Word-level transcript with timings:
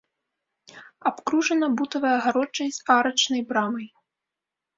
Абкружана 1.09 1.67
бутавай 1.81 2.15
агароджай 2.21 2.69
з 2.79 2.89
арачнай 2.97 3.41
брамай. 3.53 3.87